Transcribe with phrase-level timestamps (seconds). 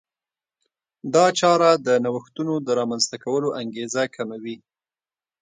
[1.13, 4.57] دا چاره د نوښتونو د رامنځته کولو انګېزه کموي.